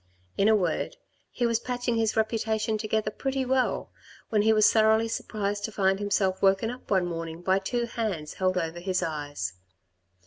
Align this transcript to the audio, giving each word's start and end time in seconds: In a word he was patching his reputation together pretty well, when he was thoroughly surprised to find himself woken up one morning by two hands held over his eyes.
In 0.35 0.47
a 0.47 0.55
word 0.55 0.97
he 1.29 1.45
was 1.45 1.59
patching 1.59 1.95
his 1.95 2.17
reputation 2.17 2.79
together 2.79 3.11
pretty 3.11 3.45
well, 3.45 3.91
when 4.29 4.41
he 4.41 4.51
was 4.51 4.73
thoroughly 4.73 5.07
surprised 5.07 5.63
to 5.65 5.71
find 5.71 5.99
himself 5.99 6.41
woken 6.41 6.71
up 6.71 6.89
one 6.89 7.05
morning 7.05 7.43
by 7.43 7.59
two 7.59 7.85
hands 7.85 8.33
held 8.33 8.57
over 8.57 8.79
his 8.79 9.03
eyes. 9.03 9.53